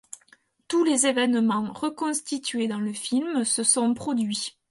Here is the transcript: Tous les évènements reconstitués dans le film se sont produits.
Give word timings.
Tous 0.67 0.83
les 0.83 1.05
évènements 1.05 1.71
reconstitués 1.73 2.67
dans 2.67 2.79
le 2.79 2.91
film 2.91 3.43
se 3.45 3.61
sont 3.63 3.93
produits. 3.93 4.57